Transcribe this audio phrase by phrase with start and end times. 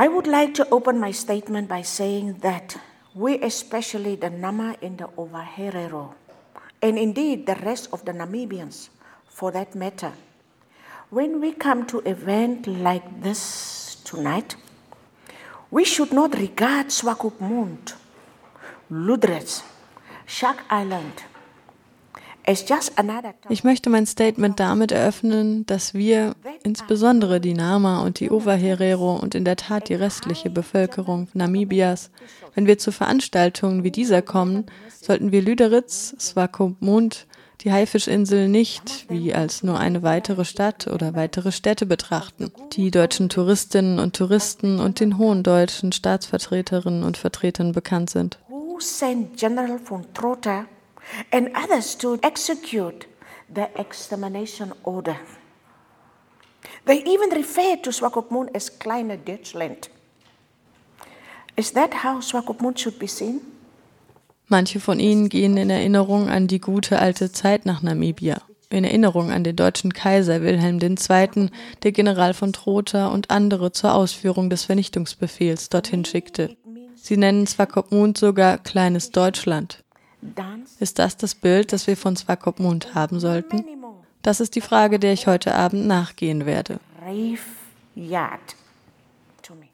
[0.00, 2.76] I would like to open my statement by saying that
[3.16, 6.14] we, especially the Nama in the Ovaherero,
[6.80, 8.90] and indeed the rest of the Namibians
[9.26, 10.12] for that matter,
[11.10, 14.54] when we come to event like this tonight,
[15.68, 17.94] we should not regard Swakopmund,
[18.92, 19.64] Ludretz,
[20.26, 21.24] Shark Island
[23.50, 29.34] Ich möchte mein Statement damit eröffnen, dass wir, insbesondere die Nama und die Ovaherero und
[29.34, 32.10] in der Tat die restliche Bevölkerung Namibias,
[32.54, 37.26] wenn wir zu Veranstaltungen wie dieser kommen, sollten wir Lüderitz, Swakopmund,
[37.60, 43.28] die Haifischinsel nicht wie als nur eine weitere Stadt oder weitere Städte betrachten, die deutschen
[43.28, 48.38] Touristinnen und Touristen und den hohen deutschen Staatsvertreterinnen und Vertretern bekannt sind.
[49.36, 50.66] General von Trotter
[51.32, 53.06] and others to execute
[53.52, 55.16] the extermination order.
[56.84, 59.88] They even refer to Swakopmund as Kleine Deutschland.
[61.56, 63.40] Is that how Swakopmund should be seen?
[64.46, 69.30] Manche von ihnen gehen in Erinnerung an die gute alte Zeit nach Namibia, in Erinnerung
[69.30, 71.50] an den deutschen Kaiser Wilhelm II.,
[71.82, 76.56] der General von Trotha und andere zur Ausführung des Vernichtungsbefehls dorthin schickte.
[76.94, 79.84] Sie nennen Swakopmund sogar kleines Deutschland.
[80.80, 83.64] Ist das das Bild, das wir von Swakopmund haben sollten?
[84.22, 86.80] Das ist die Frage, der ich heute Abend nachgehen werde.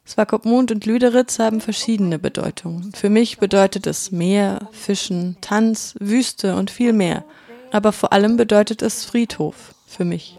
[0.07, 2.93] Swakopmund und Lüderitz haben verschiedene Bedeutungen.
[2.93, 7.25] Für mich bedeutet es Meer, Fischen, Tanz, Wüste und viel mehr.
[7.73, 10.39] Aber vor allem bedeutet es Friedhof für mich.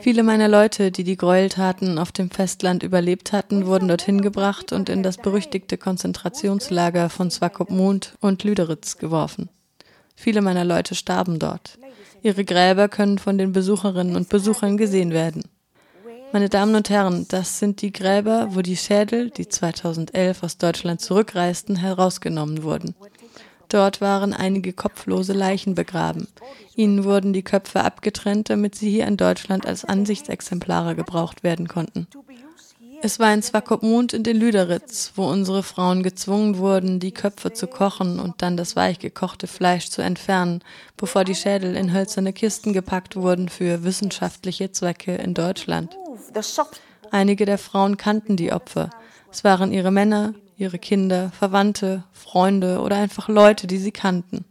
[0.00, 4.88] Viele meiner Leute, die die Gräueltaten auf dem Festland überlebt hatten, wurden dorthin gebracht und
[4.88, 9.48] in das berüchtigte Konzentrationslager von Swakopmund und Lüderitz geworfen.
[10.16, 11.78] Viele meiner Leute starben dort.
[12.22, 15.44] Ihre Gräber können von den Besucherinnen und Besuchern gesehen werden.
[16.32, 21.00] Meine Damen und Herren, das sind die Gräber, wo die Schädel, die 2011 aus Deutschland
[21.00, 22.96] zurückreisten, herausgenommen wurden.
[23.74, 26.28] Dort waren einige kopflose Leichen begraben.
[26.76, 32.06] Ihnen wurden die Köpfe abgetrennt, damit sie hier in Deutschland als Ansichtsexemplare gebraucht werden konnten.
[33.02, 37.66] Es war in Swakopmund in den Lüderitz, wo unsere Frauen gezwungen wurden, die Köpfe zu
[37.66, 40.62] kochen und dann das weich gekochte Fleisch zu entfernen,
[40.96, 45.98] bevor die Schädel in hölzerne Kisten gepackt wurden für wissenschaftliche Zwecke in Deutschland.
[47.10, 48.90] Einige der Frauen kannten die Opfer.
[49.32, 54.44] Es waren ihre Männer, ihre Kinder, Verwandte, Freunde oder einfach Leute, die sie kannten.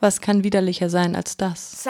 [0.00, 1.84] Was kann widerlicher sein als das?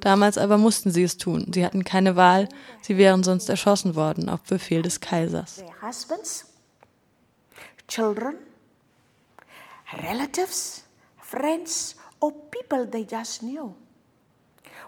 [0.00, 1.52] Damals aber mussten sie es tun.
[1.54, 2.48] Sie hatten keine Wahl.
[2.82, 5.62] Sie wären sonst erschossen worden auf Befehl des Kaisers.
[7.86, 8.36] Children,
[10.02, 10.84] relatives,
[11.18, 13.74] friends or people they just knew.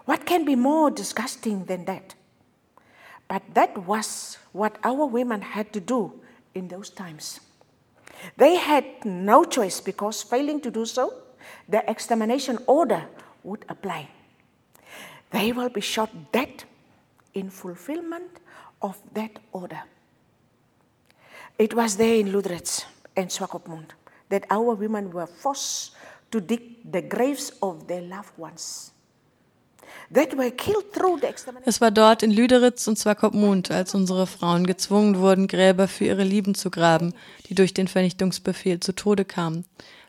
[0.05, 2.15] What can be more disgusting than that?
[3.27, 6.11] But that was what our women had to do
[6.57, 7.39] in those times.
[8.35, 11.13] They had no choice because failing to do so,
[11.69, 13.05] the extermination order
[13.43, 14.09] would apply.
[15.31, 16.63] They will be shot dead
[17.33, 18.39] in fulfillment
[18.81, 19.81] of that order.
[21.57, 22.85] It was there in Ludretz
[23.15, 23.89] and Swakopmund
[24.29, 25.95] that our women were forced
[26.31, 28.91] to dig the graves of their loved ones.
[31.65, 36.23] Es war dort in Lüderitz und Swakopmund, als unsere Frauen gezwungen wurden, Gräber für ihre
[36.23, 37.13] Lieben zu graben,
[37.47, 39.65] die durch den Vernichtungsbefehl zu Tode kamen,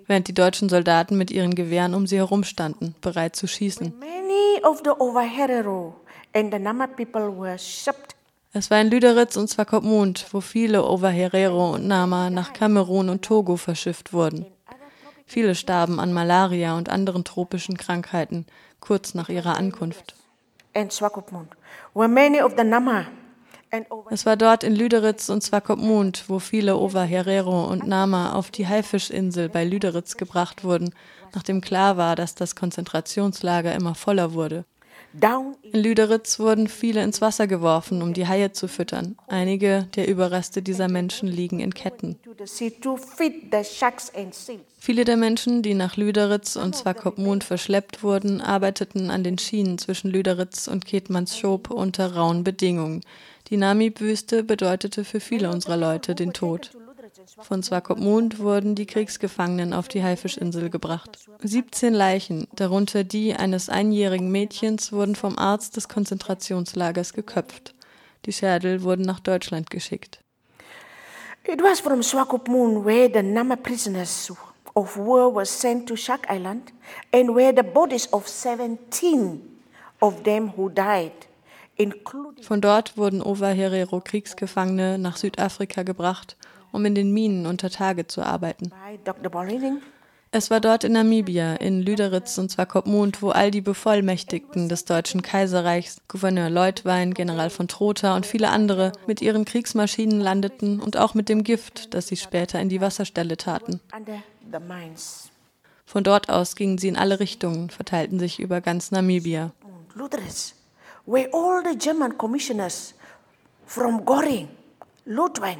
[0.06, 3.94] während die deutschen Soldaten mit ihren Gewehren um sie herumstanden, bereit zu schießen.
[8.52, 13.56] Es war in Lüderitz und Swakopmund, wo viele Overherero und Nama nach Kamerun und Togo
[13.56, 14.46] verschifft wurden.
[15.26, 18.46] Viele starben an Malaria und anderen tropischen Krankheiten,
[18.88, 20.14] kurz nach ihrer Ankunft.
[24.08, 28.66] Es war dort in Lüderitz und Swakopmund, wo viele Ova Herero und Nama auf die
[28.66, 30.94] Haifischinsel bei Lüderitz gebracht wurden,
[31.34, 34.64] nachdem klar war, dass das Konzentrationslager immer voller wurde.
[35.12, 39.16] In Lüderitz wurden viele ins Wasser geworfen, um die Haie zu füttern.
[39.26, 42.16] Einige der Überreste dieser Menschen liegen in Ketten.
[44.78, 50.10] Viele der Menschen, die nach Lüderitz und Swakopmund verschleppt wurden, arbeiteten an den Schienen zwischen
[50.10, 53.02] Lüderitz und Ketmannschop unter rauen Bedingungen.
[53.48, 56.70] Die Namib-Wüste bedeutete für viele unserer Leute den Tod.
[57.36, 61.18] Von Swakopmund wurden die Kriegsgefangenen auf die Haifischinsel gebracht.
[61.42, 67.74] 17 Leichen, darunter die eines einjährigen Mädchens, wurden vom Arzt des Konzentrationslagers geköpft.
[68.24, 70.20] Die Schädel wurden nach Deutschland geschickt.
[71.44, 74.32] It was from Swakopmund where the Nama prisoners
[74.74, 76.72] of war were sent to Shark Island
[77.12, 79.40] and where the bodies of 17
[80.00, 81.12] of them who died
[82.40, 86.36] Von dort wurden Ova Herero Kriegsgefangene nach Südafrika gebracht,
[86.72, 88.72] um in den Minen unter Tage zu arbeiten.
[90.30, 95.22] Es war dort in Namibia, in Lüderitz und Swakopmund, wo all die Bevollmächtigten des Deutschen
[95.22, 101.14] Kaiserreichs, Gouverneur Leutwein, General von Trotha und viele andere mit ihren Kriegsmaschinen landeten und auch
[101.14, 103.80] mit dem Gift, das sie später in die Wasserstelle taten.
[105.86, 109.52] Von dort aus gingen sie in alle Richtungen, verteilten sich über ganz Namibia.
[109.94, 110.54] Lüderitz,
[111.06, 112.94] where all the German commissioners
[113.64, 114.48] from Goring,
[115.06, 115.58] Leutwein,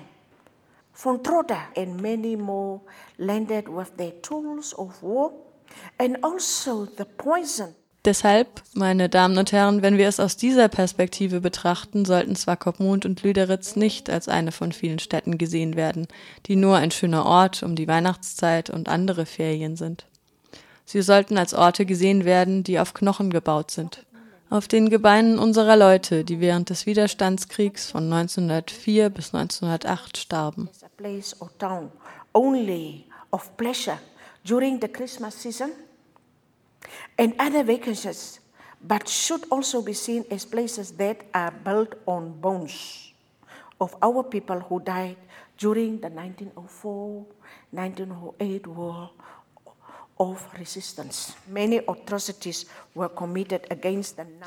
[0.98, 2.80] von Trotha and many more
[3.18, 5.30] landed with their tools of war
[5.96, 7.74] and also the poison.
[8.04, 13.22] Deshalb, meine Damen und Herren, wenn wir es aus dieser Perspektive betrachten, sollten Swakopmund und
[13.22, 16.08] Lüderitz nicht als eine von vielen Städten gesehen werden,
[16.46, 20.06] die nur ein schöner Ort um die Weihnachtszeit und andere Ferien sind.
[20.84, 24.04] Sie sollten als Orte gesehen werden, die auf Knochen gebaut sind,
[24.50, 30.68] auf den Gebeinen unserer Leute, die während des Widerstandskriegs von 1904 bis 1908 starben.
[37.18, 38.40] and other vacancies,
[38.80, 43.12] but should also be seen as places that are built on bones
[43.80, 45.16] of our people who died
[45.58, 47.26] during the 1904
[47.72, 49.10] 1908 war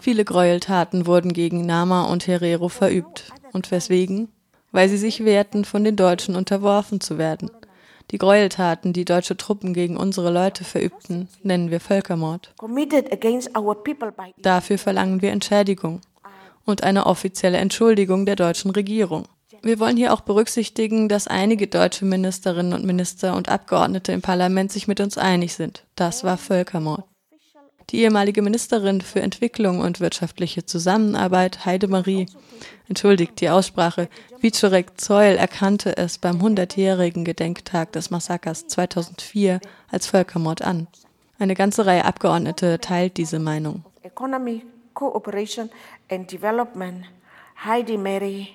[0.02, 3.32] Viele Gräueltaten wurden gegen Nama und Herero verübt.
[3.54, 4.30] Und weswegen?
[4.72, 7.50] Weil sie sich wehrten, von den Deutschen unterworfen zu werden.
[8.12, 12.54] Die Gräueltaten, die deutsche Truppen gegen unsere Leute verübten, nennen wir Völkermord.
[14.38, 16.02] Dafür verlangen wir Entschädigung
[16.66, 19.26] und eine offizielle Entschuldigung der deutschen Regierung.
[19.64, 24.72] Wir wollen hier auch berücksichtigen, dass einige deutsche Ministerinnen und Minister und Abgeordnete im Parlament
[24.72, 25.84] sich mit uns einig sind.
[25.96, 27.04] Das war Völkermord.
[27.92, 32.26] Die ehemalige Ministerin für Entwicklung und wirtschaftliche Zusammenarbeit, Heidemarie,
[32.88, 34.08] entschuldigt die Aussprache,
[34.40, 39.60] Wiczorek Zeul erkannte es beim 100-jährigen Gedenktag des Massakers 2004
[39.92, 40.88] als Völkermord an.
[41.38, 43.84] Eine ganze Reihe Abgeordnete teilt diese Meinung.
[44.04, 45.70] Economy, Cooperation
[46.10, 47.06] and Development,
[47.64, 48.50] Heidi Mary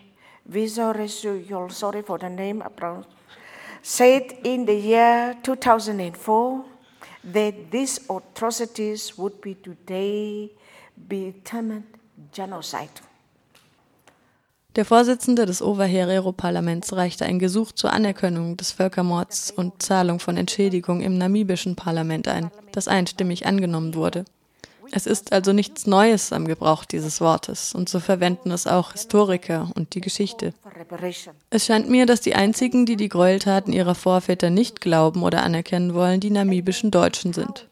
[0.48, 2.62] Visoresu, sorry for the name,
[3.82, 6.64] said in the year 2004
[7.32, 10.50] that these atrocities would be today
[11.08, 11.84] be determined
[12.32, 12.90] genocide.
[14.76, 21.00] Der Vorsitzende des Oberherero-Parlaments reichte ein Gesuch zur Anerkennung des Völkermords und Zahlung von Entschädigung
[21.00, 24.26] im namibischen Parlament ein, das einstimmig angenommen wurde.
[24.92, 29.70] Es ist also nichts Neues am Gebrauch dieses Wortes und so verwenden es auch Historiker
[29.74, 30.54] und die Geschichte.
[31.50, 35.94] Es scheint mir, dass die einzigen, die die Gräueltaten ihrer Vorväter nicht glauben oder anerkennen
[35.94, 37.68] wollen, die namibischen Deutschen sind.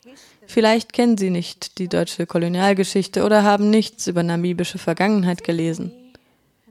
[0.46, 5.92] Vielleicht kennen sie nicht die deutsche Kolonialgeschichte oder haben nichts über namibische Vergangenheit gelesen.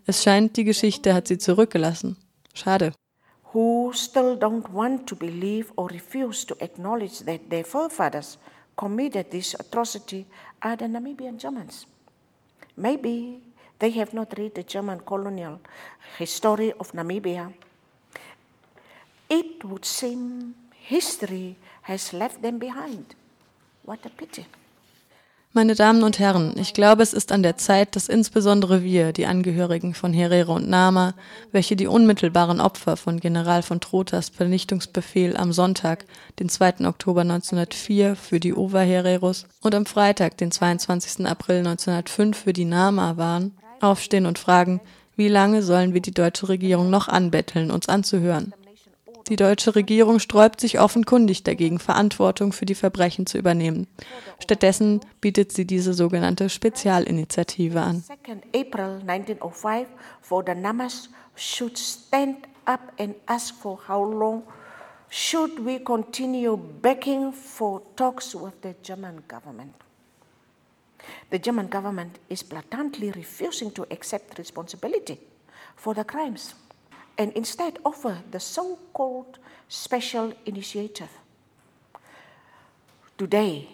[0.05, 2.17] Es scheint, die Geschichte hat sie zurückgelassen.
[2.53, 2.93] Schade.
[3.53, 8.37] Who still don't want to believe or refuse to acknowledge that their forefathers
[8.75, 10.25] committed this atrocity
[10.61, 11.85] are the Namibian Germans.
[12.77, 13.41] Maybe
[13.79, 15.59] they have not read the German colonial
[16.17, 17.53] history of Namibia.
[19.29, 23.15] It would seem history has left them behind.
[23.83, 24.45] What a pity.
[25.55, 29.27] Meine Damen und Herren, ich glaube, es ist an der Zeit, dass insbesondere wir, die
[29.27, 31.13] Angehörigen von Herero und Nama,
[31.51, 36.05] welche die unmittelbaren Opfer von General von Trotas Vernichtungsbefehl am Sonntag,
[36.39, 36.87] den 2.
[36.87, 41.27] Oktober 1904 für die Ova Hereros und am Freitag, den 22.
[41.27, 44.81] April 1905 für die Nama waren, aufstehen und fragen,
[45.15, 48.55] wie lange sollen wir die deutsche Regierung noch anbetteln, uns anzuhören?
[49.29, 53.87] Die deutsche Regierung sträubt sich offenkundig dagegen, Verantwortung für die Verbrechen zu übernehmen.
[54.41, 58.03] Stattdessen bietet sie diese sogenannte Spezialinitiative an.
[58.53, 59.87] April 1905
[60.21, 64.43] for the Namas should stand up and ask for how long
[65.09, 69.73] should we continue begging for talks with the German government.
[71.31, 75.19] The German government is blatantly refusing to accept responsibility
[75.75, 76.55] for the crimes
[77.17, 79.39] and instead offer the so called
[79.69, 81.09] special initiative.
[83.17, 83.67] Today,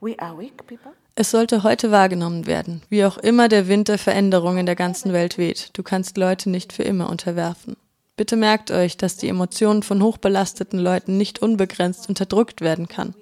[0.00, 0.92] we are weak people.
[1.18, 5.14] Es sollte heute wahrgenommen werden, wie auch immer der Wind der Veränderung in der ganzen
[5.14, 5.70] Welt weht.
[5.72, 7.76] Du kannst Leute nicht für immer unterwerfen.
[8.16, 13.14] Bitte merkt euch, dass die Emotionen von hochbelasteten Leuten nicht unbegrenzt unterdrückt werden kann.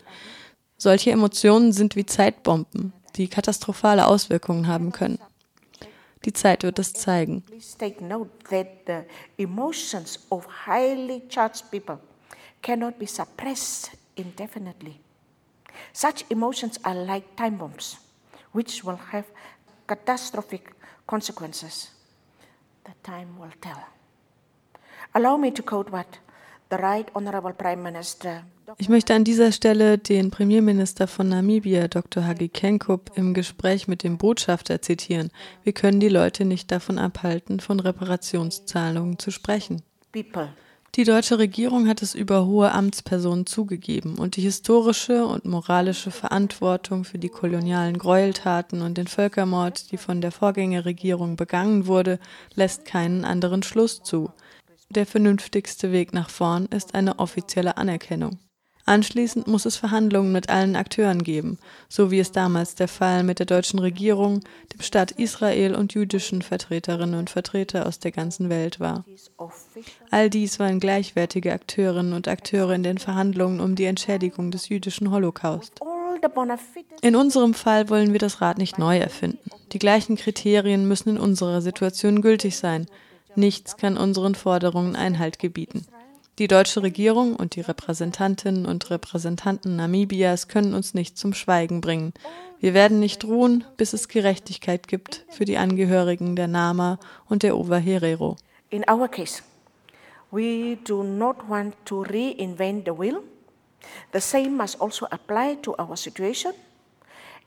[0.77, 5.19] Solche Emotionen sind wie Zeitbomben, die katastrophale Auswirkungen haben können.
[6.25, 7.45] Die Zeit wird es zeigen.
[12.63, 15.01] Cannot be suppressed indefinitely.
[15.93, 17.99] Such emotions are like time bombs,
[18.53, 19.27] which will have
[19.87, 20.75] catastrophic
[21.07, 21.91] consequences,
[22.85, 23.79] the time will tell.
[25.13, 26.07] Allow me to quote what
[28.79, 32.27] ich möchte an dieser Stelle den Premierminister von Namibia, Dr.
[32.27, 35.31] Hagi Kenkup, im Gespräch mit dem Botschafter zitieren.
[35.63, 39.83] Wir können die Leute nicht davon abhalten, von Reparationszahlungen zu sprechen.
[40.95, 47.03] Die deutsche Regierung hat es über hohe Amtspersonen zugegeben und die historische und moralische Verantwortung
[47.03, 52.21] für die kolonialen Gräueltaten und den Völkermord, die von der Vorgängerregierung begangen wurde,
[52.55, 54.31] lässt keinen anderen Schluss zu.
[54.95, 58.39] Der vernünftigste Weg nach vorn ist eine offizielle Anerkennung.
[58.87, 61.59] Anschließend muss es Verhandlungen mit allen Akteuren geben,
[61.89, 64.41] so wie es damals der Fall mit der deutschen Regierung,
[64.73, 69.05] dem Staat Israel und jüdischen Vertreterinnen und Vertreter aus der ganzen Welt war.
[70.11, 75.11] All dies waren gleichwertige Akteurinnen und Akteure in den Verhandlungen um die Entschädigung des jüdischen
[75.11, 75.81] Holocaust.
[77.03, 79.51] In unserem Fall wollen wir das Rad nicht neu erfinden.
[79.73, 82.87] Die gleichen Kriterien müssen in unserer Situation gültig sein.
[83.37, 85.87] Nichts kann unseren Forderungen Einhalt gebieten.
[86.39, 92.13] Die deutsche Regierung und die Repräsentantinnen und Repräsentanten Namibias können uns nicht zum Schweigen bringen.
[92.59, 96.99] Wir werden nicht ruhen, bis es Gerechtigkeit gibt für die Angehörigen der Nama
[97.29, 98.37] und der Ovaherero.
[98.71, 99.43] In our case,
[100.33, 103.23] we do not want to reinvent the wheel.
[104.13, 106.53] The same must also apply to our situation.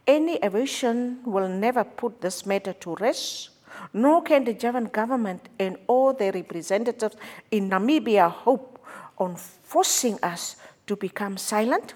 [0.07, 3.51] Any evasion will never put this matter to rest
[3.93, 7.15] nor can the German government and all their representatives
[7.51, 8.79] in Namibia hope
[9.17, 10.55] on forcing us
[10.85, 11.93] to become silent,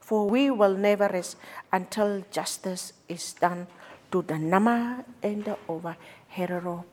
[0.00, 1.36] for we will never rest
[1.72, 3.66] until justice is done
[4.10, 5.96] to the Nama and the Over
[6.28, 6.84] Herero.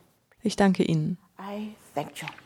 [0.44, 1.17] Ich danke Ihnen.
[1.39, 2.45] I thank you.